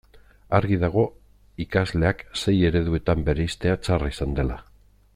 Argi 0.59 0.77
dago 0.83 1.03
ikasleak 1.65 2.23
sei 2.45 2.55
ereduetan 2.71 3.25
bereiztea 3.31 3.81
txarra 3.85 4.15
izan 4.17 4.35
dela. 4.43 4.61